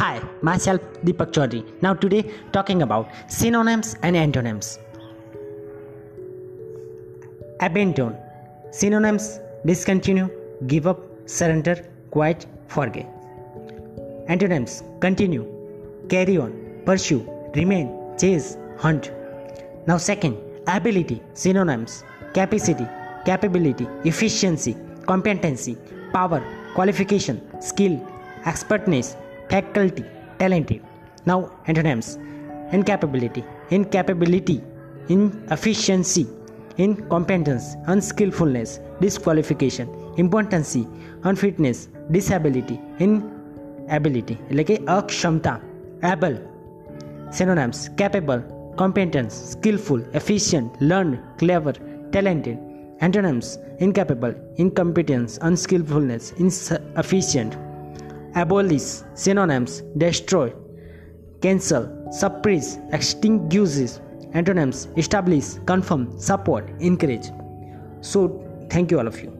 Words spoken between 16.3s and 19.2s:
on, pursue, remain, chase, hunt.